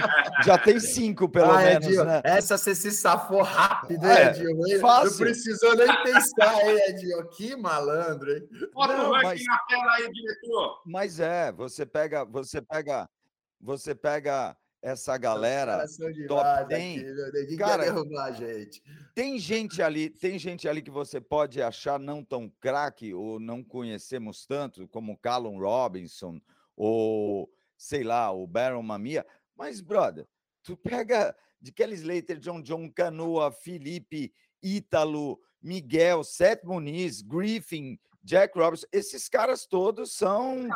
[0.45, 1.87] já tem cinco, pelo ah, menos.
[1.87, 2.21] Edinho, né?
[2.25, 4.79] Essa você se safou rápido, hein, é?
[4.81, 5.11] Fácil.
[5.11, 7.29] Não precisou nem pensar, hein, Edinho?
[7.29, 8.49] Que malandro, hein?
[8.73, 10.83] Bota o ranking mas, na tela aí, diretor.
[10.85, 13.09] Mas é, você pega, você pega,
[13.61, 15.87] você pega essa galera
[16.27, 17.57] top 10.
[17.57, 17.85] cara,
[18.33, 18.83] gente.
[19.15, 23.63] tem gente ali, tem gente ali que você pode achar não tão craque ou não
[23.63, 26.41] conhecemos tanto, como Callum Robinson
[26.77, 30.27] ou sei lá, o Baron Mamia, mas brother,
[30.63, 34.33] tu pega de Kelly Slater, John John Canoa, Felipe,
[34.63, 40.69] Ítalo, Miguel, Seth Muniz, Griffin, Jack Robinson, esses caras todos são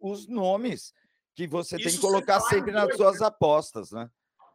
[0.00, 0.94] os nomes
[1.34, 3.26] que você Isso tem que colocar sempre nas dois, suas né?
[3.26, 4.10] apostas, né?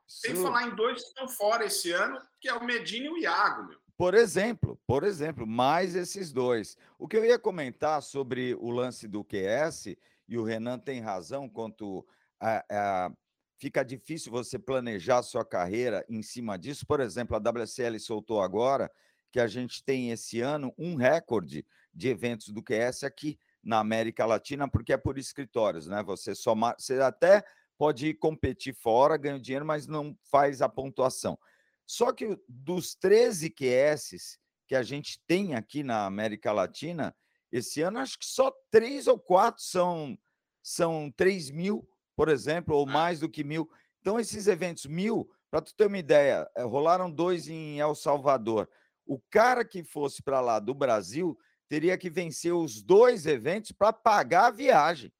[0.08, 0.42] Sem Isso...
[0.42, 3.68] falar em dois que estão fora esse ano, que é o Medina e o Iago,
[3.68, 3.78] meu.
[3.96, 6.78] Por exemplo, por exemplo, mais esses dois.
[6.98, 9.98] O que eu ia comentar sobre o lance do QS,
[10.30, 12.06] e o Renan tem razão quanto
[12.40, 13.12] a, a
[13.58, 16.86] fica difícil você planejar sua carreira em cima disso.
[16.86, 18.90] Por exemplo, a WSL soltou agora
[19.32, 24.26] que a gente tem esse ano um recorde de eventos do QS aqui na América
[24.26, 26.02] Latina, porque é por escritórios, né?
[26.04, 27.44] Você só você até
[27.78, 31.38] pode competir fora, ganha dinheiro, mas não faz a pontuação.
[31.86, 37.16] Só que dos 13 QS que a gente tem aqui na América Latina,
[37.52, 40.18] esse ano acho que só três ou quatro são,
[40.62, 43.70] são 3 mil, por exemplo, ou mais do que mil.
[44.02, 48.70] Então, esses eventos mil, para tu ter uma ideia, eh, rolaram dois em El Salvador.
[49.06, 53.92] O cara que fosse para lá do Brasil teria que vencer os dois eventos para
[53.92, 55.12] pagar a viagem.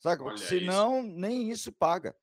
[0.00, 0.22] Sabe?
[0.22, 1.16] Olha Senão, isso.
[1.16, 2.16] nem isso paga.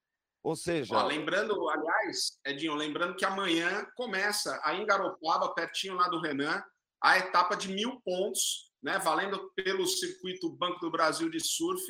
[0.43, 0.95] Ou seja.
[0.95, 6.63] Ó, lembrando, aliás, Edinho, lembrando que amanhã começa aí em Garopaba, pertinho lá do Renan,
[7.01, 8.97] a etapa de mil pontos, né?
[8.99, 11.83] Valendo pelo circuito Banco do Brasil de Surf,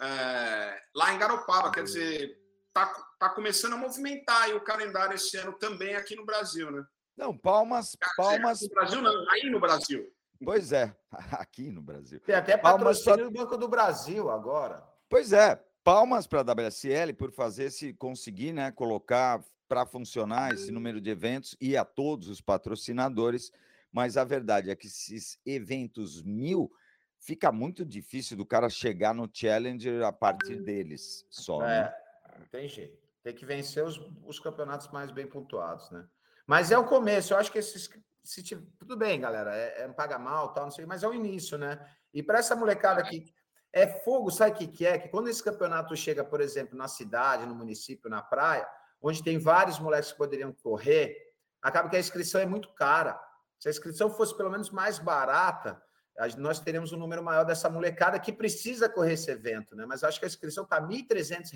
[0.00, 1.70] é, lá em Garopaba.
[1.70, 2.38] Quer dizer,
[2.72, 2.86] tá,
[3.18, 6.84] tá começando a movimentar aí o calendário esse ano também aqui no Brasil, né?
[7.16, 8.62] Não, palmas, palmas.
[8.62, 10.10] No Brasil não, aí no Brasil.
[10.42, 10.94] Pois é,
[11.32, 12.20] aqui no Brasil.
[12.20, 14.82] Tem até patrocínio do Banco do Brasil agora.
[15.08, 20.72] Pois é, palmas para a WSL por fazer se conseguir, né, colocar para funcionar esse
[20.72, 23.52] número de eventos e a todos os patrocinadores,
[23.92, 26.70] mas a verdade é que esses eventos mil
[27.18, 31.60] fica muito difícil do cara chegar no Challenger a partir deles só.
[31.60, 31.78] Né?
[31.78, 31.94] É, né?
[32.38, 32.98] não tem jeito.
[33.22, 36.06] Tem que vencer os, os campeonatos mais bem pontuados, né?
[36.46, 37.32] Mas é o começo.
[37.32, 37.88] Eu acho que esses.
[38.24, 38.42] Se,
[38.78, 41.78] tudo bem, galera, é, é paga mal, tal, não sei, mas é o início, né?
[42.12, 43.32] E para essa molecada aqui,
[43.72, 44.98] é fogo, sabe o que, que é?
[44.98, 48.66] Que quando esse campeonato chega, por exemplo, na cidade, no município, na praia,
[49.00, 51.16] onde tem vários moleques que poderiam correr,
[51.62, 53.18] acaba que a inscrição é muito cara.
[53.60, 55.80] Se a inscrição fosse pelo menos mais barata,
[56.38, 59.84] nós teremos um número maior dessa molecada que precisa correr esse evento, né?
[59.86, 61.50] Mas acho que a inscrição está R$ 1.300.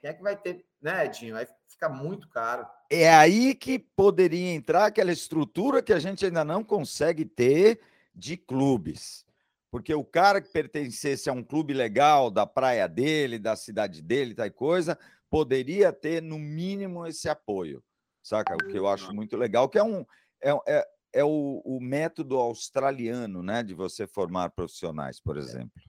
[0.00, 1.34] Quem é que vai ter, né, Edinho?
[1.34, 2.66] Vai ficar muito caro.
[2.90, 7.80] É aí que poderia entrar aquela estrutura que a gente ainda não consegue ter
[8.14, 9.24] de clubes.
[9.70, 14.34] Porque o cara que pertencesse a um clube legal da praia dele, da cidade dele,
[14.34, 14.98] tal coisa,
[15.30, 17.82] poderia ter, no mínimo, esse apoio.
[18.22, 18.54] Saca?
[18.54, 20.04] O que eu acho muito legal, que é um.
[20.42, 23.62] É, é, é o, o método australiano, né?
[23.62, 25.82] De você formar profissionais, por exemplo.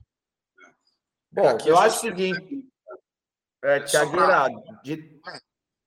[1.32, 2.68] Bom, Aqui eu acho o seguinte.
[3.62, 4.48] É, Tiagueira,
[4.84, 5.20] de...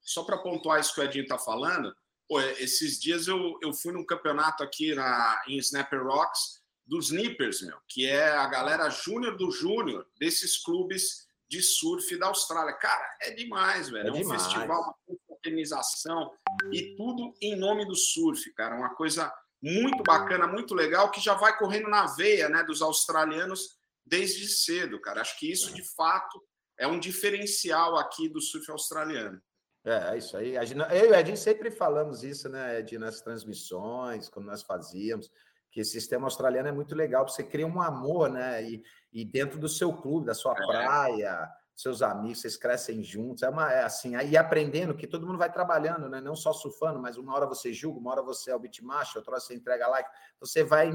[0.02, 1.96] Só para pontuar isso que o Edinho está falando,
[2.28, 7.62] pô, esses dias eu, eu fui num campeonato aqui na, em Snapper Rocks dos Nippers,
[7.62, 12.74] meu, que é a galera júnior do júnior desses clubes de surf da Austrália.
[12.74, 14.08] Cara, é demais, velho.
[14.08, 14.44] É, é um demais.
[14.44, 14.98] festival,
[15.38, 16.32] confraternização
[16.72, 18.76] e tudo em nome do surf, cara.
[18.76, 23.78] Uma coisa muito bacana, muito legal, que já vai correndo na veia, né, dos australianos
[24.06, 25.22] desde cedo, cara.
[25.22, 26.42] Acho que isso, de fato,
[26.78, 29.42] é um diferencial aqui do surf australiano.
[29.86, 30.56] É, é isso aí.
[30.56, 35.30] eu e o Edinho sempre falamos isso, né, Edinho, nas transmissões, quando nós fazíamos
[35.72, 38.64] que esse sistema australiano é muito legal, você cria um amor, né?
[38.64, 40.56] E, e dentro do seu clube, da sua é.
[40.56, 45.38] praia, seus amigos, vocês crescem juntos, é, uma, é assim, aí aprendendo que todo mundo
[45.38, 46.20] vai trabalhando, né?
[46.20, 49.34] Não só surfando, mas uma hora você julga, uma hora você é o bitmaster, outra
[49.34, 50.10] hora você entrega like,
[50.40, 50.92] você vai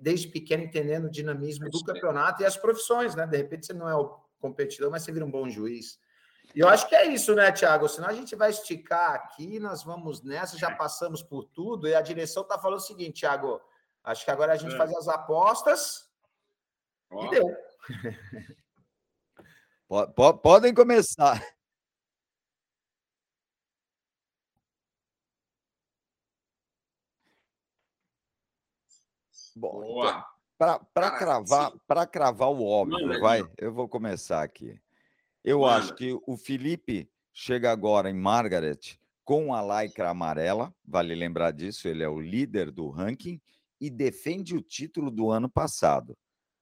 [0.00, 3.26] desde pequeno entendendo o dinamismo do campeonato e as profissões, né?
[3.26, 5.98] De repente você não é o competidor, mas você vira um bom juiz.
[6.54, 7.88] E eu acho que é isso, né, Tiago?
[7.88, 12.00] Senão a gente vai esticar aqui, nós vamos nessa, já passamos por tudo, e a
[12.00, 13.60] direção está falando o seguinte, Tiago,
[14.02, 14.78] Acho que agora a gente é.
[14.78, 16.10] faz as apostas
[17.12, 17.46] e deu.
[20.42, 21.44] Podem começar.
[29.56, 29.82] Bom,
[30.54, 34.80] então, para cravar, para cravar o óbvio, Mano, vai, eu vou começar aqui.
[35.42, 35.72] Eu Mano.
[35.72, 38.78] acho que o Felipe chega agora em Margaret
[39.24, 43.40] com a lycra amarela, vale lembrar disso, ele é o líder do ranking
[43.80, 46.16] e defende o título do ano passado.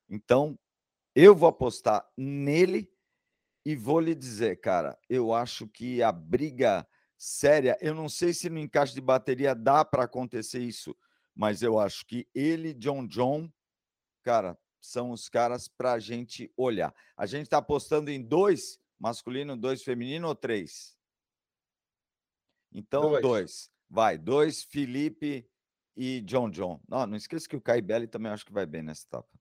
[0.09, 0.59] Então,
[1.15, 2.91] eu vou apostar nele
[3.69, 8.49] e vou lhe dizer, cara, eu acho que a briga séria, eu não sei se
[8.49, 10.97] no encaixe de bateria dá para acontecer isso,
[11.35, 13.53] mas eu acho que ele, John John,
[14.23, 16.95] cara, são os caras para a gente olhar.
[17.15, 20.97] A gente está apostando em dois masculino, dois feminino ou três?
[22.73, 23.23] Então, dois.
[23.23, 23.71] dois.
[23.87, 25.47] Vai, dois, Felipe
[25.95, 26.81] e John John.
[26.89, 29.38] Não, não esqueça que o Caibelli também acho que vai bem nessa etapa.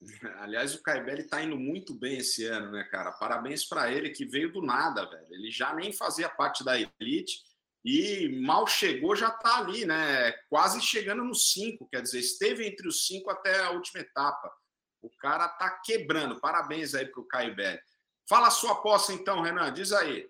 [0.40, 3.12] Aliás, o Caibelli está indo muito bem esse ano, né, cara?
[3.12, 5.26] Parabéns para ele que veio do nada, velho.
[5.30, 7.40] Ele já nem fazia parte da elite
[7.84, 10.32] e mal chegou, já está ali, né?
[10.48, 14.52] Quase chegando nos cinco, quer dizer, esteve entre os cinco até a última etapa.
[15.00, 16.40] O cara tá quebrando.
[16.40, 17.80] Parabéns aí para o Caibelli.
[18.28, 20.28] Fala a sua aposta então, Renan, diz aí.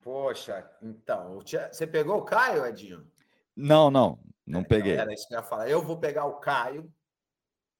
[0.00, 3.10] Poxa, então, você pegou o Caio, Edinho?
[3.56, 4.20] Não, não.
[4.46, 4.92] Não é, peguei.
[4.92, 5.68] Era isso que eu ia falar.
[5.68, 6.90] Eu vou pegar o Caio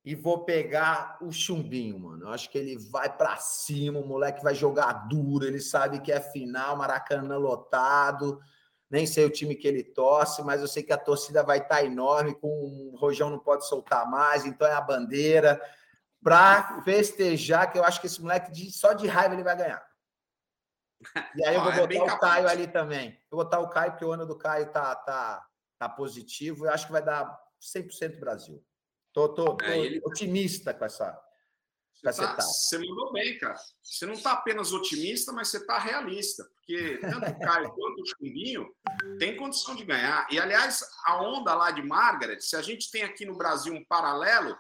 [0.07, 2.27] e vou pegar o Chumbinho, mano.
[2.27, 6.13] Eu acho que ele vai para cima, o moleque vai jogar duro, ele sabe que
[6.13, 8.41] é final, Maracanã lotado.
[8.89, 11.79] Nem sei o time que ele torce, mas eu sei que a torcida vai estar
[11.79, 15.61] tá enorme, com o Rojão não pode soltar mais, então é a bandeira
[16.23, 19.85] para festejar, que eu acho que esse moleque de, só de raiva ele vai ganhar.
[21.35, 23.21] E aí eu vou é botar é o Caio ali também.
[23.29, 25.45] Vou botar o Caio, porque o ano do Caio tá, tá,
[25.81, 26.67] tá positivo.
[26.67, 28.65] Eu acho que vai dar 100% Brasil.
[29.17, 29.99] Tô, tô, tô é, ele...
[30.05, 31.19] otimista com essa.
[32.05, 33.57] Você, tá, você mandou bem, cara.
[33.83, 36.45] Você não está apenas otimista, mas você está realista.
[36.55, 38.69] Porque tanto o Caio quanto o Chumbinho
[39.19, 40.27] tem condição de ganhar.
[40.31, 43.83] E, aliás, a onda lá de Margaret, se a gente tem aqui no Brasil um
[43.87, 44.55] paralelo,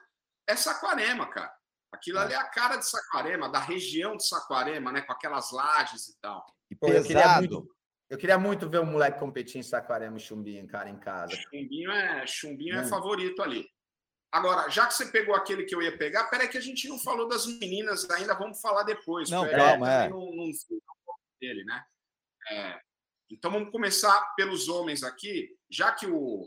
[0.48, 1.52] é Saquarema, cara.
[1.92, 5.02] Aquilo ali é a cara de Saquarema, da região de Saquarema, né?
[5.02, 6.42] Com aquelas lajes e tal.
[6.70, 7.68] E pesado.
[8.08, 11.36] Eu queria muito ver o moleque competir em Saquarema e Chumbinho, cara, em casa.
[11.36, 12.88] Chumbinho é, Chumbinho é hum.
[12.88, 13.68] favorito ali.
[14.36, 16.98] Agora, já que você pegou aquele que eu ia pegar, peraí que a gente não
[16.98, 19.30] falou das meninas ainda, vamos falar depois.
[19.30, 20.08] Não, calma, é.
[20.10, 20.50] Não, não
[21.40, 21.82] dele, né?
[22.50, 22.78] É,
[23.30, 26.44] Então vamos começar pelos homens aqui, já que o,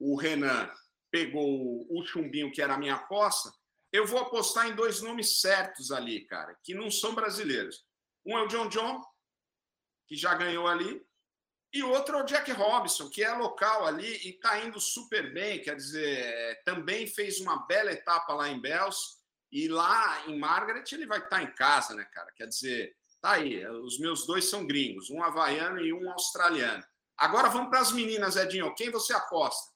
[0.00, 0.68] o Renan
[1.12, 3.52] pegou o chumbinho que era a minha aposta,
[3.92, 7.86] eu vou apostar em dois nomes certos ali, cara, que não são brasileiros.
[8.26, 9.00] Um é o John John,
[10.08, 11.00] que já ganhou ali,
[11.72, 15.62] e outro é o Jack Robinson, que é local ali e está indo super bem,
[15.62, 21.06] quer dizer, também fez uma bela etapa lá em Bells, e lá em Margaret ele
[21.06, 22.30] vai estar tá em casa, né, cara?
[22.36, 26.82] Quer dizer, tá aí, os meus dois são gringos, um havaiano e um australiano.
[27.16, 28.74] Agora vamos para as meninas, Edinho.
[28.74, 29.72] Quem você aposta?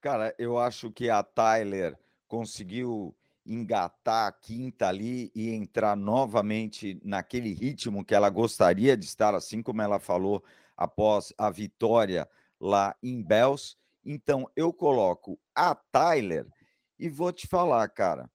[0.00, 1.96] Cara, eu acho que a Tyler
[2.26, 3.14] conseguiu
[3.44, 9.62] engatar a quinta ali e entrar novamente naquele ritmo que ela gostaria de estar, assim
[9.62, 10.42] como ela falou
[10.76, 12.28] após a vitória
[12.60, 13.76] lá em Bells.
[14.04, 16.46] Então, eu coloco a Tyler
[16.98, 18.30] e vou te falar, cara,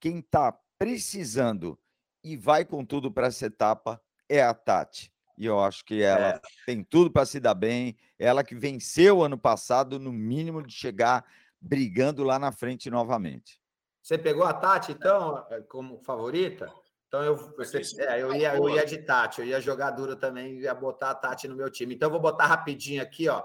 [0.00, 1.78] quem está precisando
[2.24, 5.12] e vai com tudo para essa etapa é a Tati.
[5.36, 6.40] E eu acho que ela é.
[6.66, 7.96] tem tudo para se dar bem.
[8.18, 11.24] Ela que venceu ano passado, no mínimo, de chegar
[11.60, 13.60] brigando lá na frente novamente.
[14.02, 16.72] Você pegou a Tati, então, eh, como favorita?
[17.12, 20.60] Então eu, você, é, eu, ia, eu ia de Tati, eu ia jogar duro também,
[20.60, 21.94] ia botar a Tati no meu time.
[21.94, 23.44] Então, eu vou botar rapidinho aqui, ó.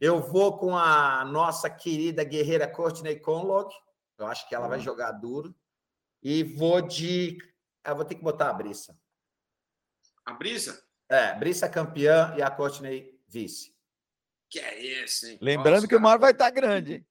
[0.00, 3.74] Eu vou com a nossa querida guerreira Courtney Conlock.
[4.16, 5.54] Eu acho que ela vai jogar duro.
[6.22, 7.36] E vou de.
[7.86, 8.98] Eu vou ter que botar a Brisa.
[10.24, 10.82] A Brisa?
[11.06, 13.76] É, Brisa campeã e a Courtney vice.
[14.48, 15.38] Que é isso, hein?
[15.42, 16.00] Lembrando Nossa, que cara.
[16.00, 17.06] o mar vai estar tá grande.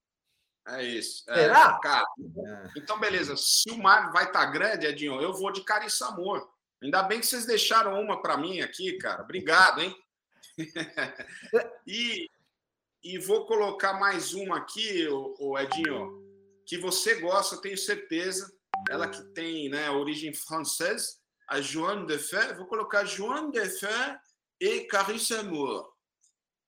[0.68, 1.24] É isso.
[1.30, 1.80] É, Será?
[1.80, 2.70] Cara, é.
[2.78, 3.36] Então, beleza.
[3.38, 6.50] Se o mar vai estar tá grande, Edinho, eu vou de Carissa Amor.
[6.82, 9.24] Ainda bem que vocês deixaram uma para mim aqui, cara.
[9.24, 9.96] Obrigado, hein?
[11.86, 12.30] e,
[13.04, 16.24] e vou colocar mais uma aqui, o, o Edinho,
[16.66, 18.52] que você gosta, tenho certeza.
[18.90, 21.16] Ela que tem né, origem francesa,
[21.48, 22.54] a Joanne Defé.
[22.54, 24.20] Vou colocar Joanne Defé
[24.60, 25.95] e Carissa Amor.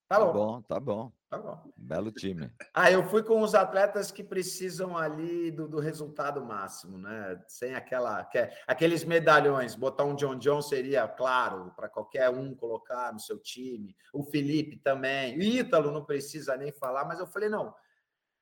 [0.07, 0.25] Tá bom.
[0.25, 1.11] Tá bom, tá bom.
[1.29, 1.71] Tá bom.
[1.75, 2.49] Belo time.
[2.73, 7.43] Ah, eu fui com os atletas que precisam ali do, do resultado máximo, né?
[7.47, 8.23] Sem aquela.
[8.25, 9.75] Que, é, aqueles medalhões.
[9.75, 13.95] Botar um John John seria, claro, para qualquer um colocar no seu time.
[14.13, 15.37] O Felipe também.
[15.37, 17.73] O Ítalo não precisa nem falar, mas eu falei, não.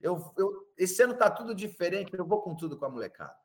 [0.01, 3.35] Eu, eu, esse ano tá tudo diferente, eu vou com tudo com a molecada.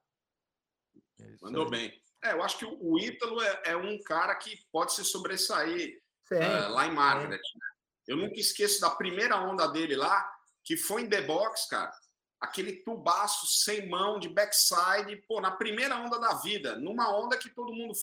[1.20, 1.92] É Mandou bem.
[2.22, 6.02] É, eu acho que o Ítalo é, é um cara que pode se sobressair
[6.32, 7.38] uh, lá em Margaret.
[7.38, 7.69] Né?
[8.10, 10.28] Eu nunca esqueço da primeira onda dele lá,
[10.64, 11.92] que foi em The Box, cara.
[12.40, 17.48] Aquele tubaço sem mão de backside, pô, na primeira onda da vida, numa onda que
[17.48, 17.94] todo mundo